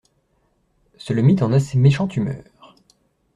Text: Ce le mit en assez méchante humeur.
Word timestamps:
Ce 0.97 1.13
le 1.13 1.21
mit 1.21 1.43
en 1.43 1.53
assez 1.53 1.77
méchante 1.77 2.15
humeur. 2.17 2.73